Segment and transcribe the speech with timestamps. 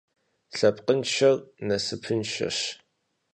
[0.57, 1.35] Лъэпкъыншэр
[1.67, 2.57] насыпыншэщ.